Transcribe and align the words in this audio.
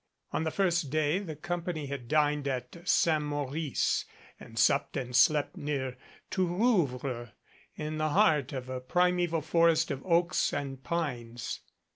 On 0.31 0.45
the 0.45 0.49
first 0.49 0.89
day 0.89 1.19
the 1.19 1.35
company 1.35 1.85
had 1.85 2.07
dined 2.07 2.47
at 2.47 2.75
St. 2.89 3.21
Maurice 3.21 4.03
and 4.39 4.57
supped 4.57 4.97
and 4.97 5.15
slept 5.15 5.57
near 5.57 5.95
Tourouvre, 6.31 7.33
in 7.75 7.99
the 7.99 8.09
heart 8.09 8.51
of 8.51 8.67
a 8.67 8.81
primeval 8.81 9.41
forest 9.41 9.91
of 9.91 10.03
oaks 10.03 10.53
and 10.53 10.83
pines. 10.83 11.59